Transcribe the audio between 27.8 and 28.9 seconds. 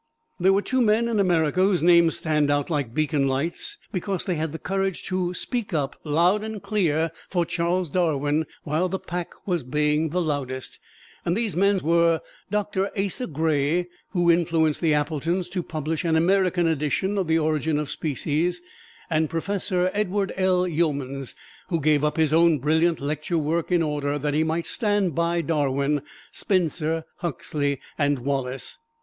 and Wallace.